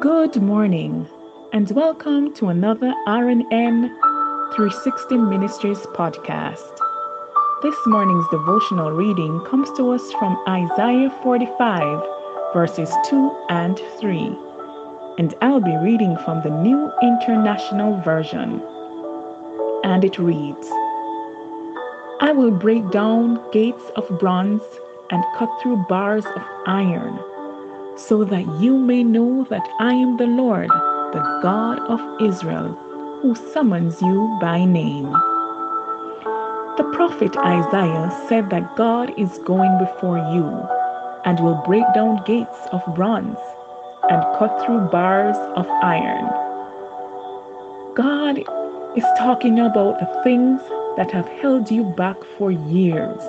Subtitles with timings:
[0.00, 1.08] Good morning,
[1.52, 3.88] and welcome to another RNN
[4.54, 6.78] 360 Ministries podcast.
[7.62, 12.06] This morning's devotional reading comes to us from Isaiah 45,
[12.52, 14.36] verses 2 and 3,
[15.18, 18.62] and I'll be reading from the New International Version.
[19.82, 20.68] And it reads
[22.20, 24.62] I will break down gates of bronze
[25.10, 27.18] and cut through bars of iron
[27.96, 32.72] so that you may know that I am the Lord, the God of Israel,
[33.20, 35.10] who summons you by name.
[36.76, 40.46] The prophet Isaiah said that God is going before you
[41.24, 43.38] and will break down gates of bronze
[44.10, 46.26] and cut through bars of iron.
[47.94, 48.38] God
[48.96, 50.60] is talking about the things
[50.96, 53.22] that have held you back for years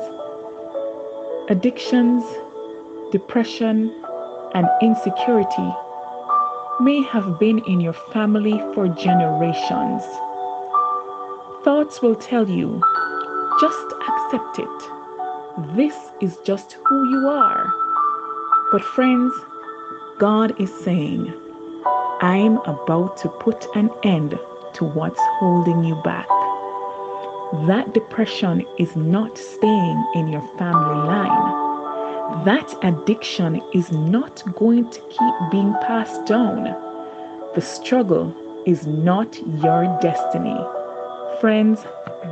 [1.49, 2.23] addictions,
[3.11, 3.89] depression,
[4.53, 5.73] and insecurity
[6.79, 10.03] may have been in your family for generations.
[11.63, 12.81] Thoughts will tell you,
[13.59, 15.75] just accept it.
[15.75, 17.73] This is just who you are.
[18.71, 19.33] But, friends,
[20.19, 21.33] God is saying,
[22.21, 24.31] I'm about to put an end
[24.75, 26.27] to what's holding you back.
[27.65, 31.69] That depression is not staying in your family line
[32.45, 36.63] that addiction is not going to keep being passed down.
[37.55, 38.35] The struggle
[38.67, 40.55] is not your destiny.
[41.41, 41.83] Friends,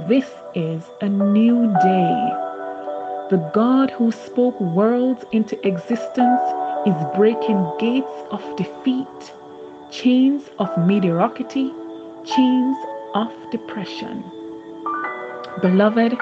[0.07, 2.33] this is a new day.
[3.31, 6.41] The God who spoke worlds into existence
[6.87, 9.33] is breaking gates of defeat,
[9.91, 11.69] chains of mediocrity,
[12.23, 12.77] chains
[13.13, 14.23] of depression.
[15.61, 16.17] Beloved,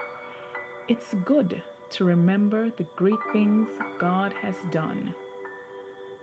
[0.88, 3.68] it's good to remember the great things
[4.00, 5.14] God has done.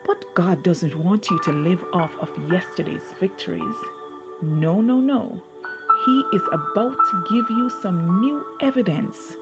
[0.06, 3.78] But God doesn't want you to live off of yesterday's victories.
[4.42, 5.42] No, no, no.
[6.06, 9.38] He is about to give you some new evidence,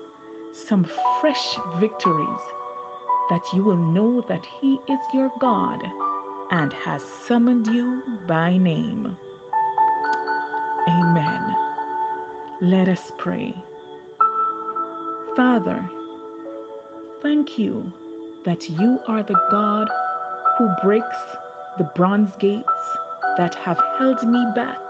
[0.54, 0.84] some
[1.22, 2.61] fresh victories
[3.30, 5.82] that you will know that He is your God
[6.52, 9.18] and has summoned you by name.
[10.88, 11.56] Amen.
[12.62, 13.54] Let us pray.
[15.36, 15.90] Father,
[17.22, 17.94] Thank you
[18.46, 19.88] that you are the God
[20.58, 21.22] who breaks
[21.78, 22.98] the bronze gates
[23.38, 24.82] that have held me back.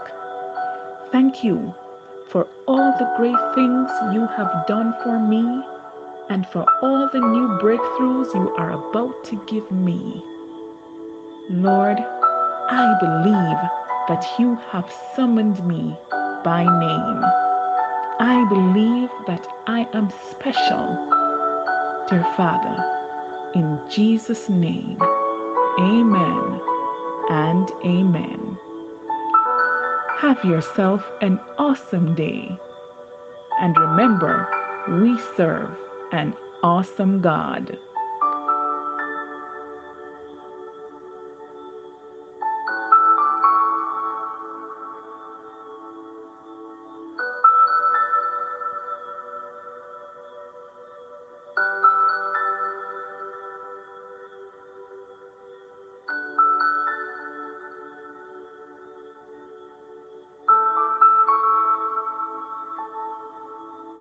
[1.12, 1.74] Thank you
[2.30, 5.44] for all the great things you have done for me
[6.32, 10.24] and for all the new breakthroughs you are about to give me.
[11.50, 11.98] Lord,
[12.70, 13.60] I believe
[14.08, 15.94] that you have summoned me
[16.42, 17.20] by name.
[18.18, 21.12] I believe that I am special
[22.08, 22.78] Dear Father,
[23.54, 25.00] in Jesus' name,
[25.78, 26.60] amen
[27.28, 28.58] and amen.
[30.18, 32.58] Have yourself an awesome day.
[33.60, 34.48] And remember,
[35.00, 35.76] we serve
[36.12, 37.78] an awesome God.